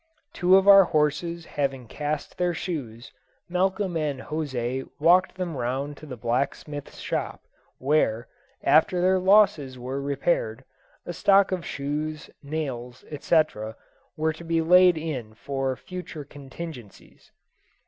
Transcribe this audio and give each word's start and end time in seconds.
Two 0.33 0.57
of 0.57 0.67
our 0.67 0.85
horses 0.85 1.45
having 1.45 1.87
cast 1.87 2.39
their 2.39 2.55
shoes, 2.55 3.13
Malcolm 3.47 3.95
and 3.95 4.19
José 4.21 4.89
walked 4.99 5.35
them 5.35 5.55
round 5.55 5.95
to 5.97 6.07
the 6.07 6.17
blacksmith's 6.17 6.97
shop, 6.97 7.45
where, 7.77 8.27
after 8.63 8.99
their 8.99 9.19
losses 9.19 9.77
were 9.77 10.01
repaired, 10.01 10.63
a 11.05 11.13
stock 11.13 11.51
of 11.51 11.63
shoes, 11.63 12.31
nails, 12.41 13.05
etc., 13.11 13.75
were 14.17 14.33
to 14.33 14.43
be 14.43 14.59
laid 14.59 14.97
in 14.97 15.35
for 15.35 15.75
future 15.75 16.23
contingencies. 16.25 17.31